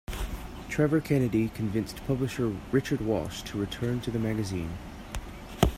[0.67, 4.75] Trevor Kennedy convinced publisher Richard Walsh to return to the magazine.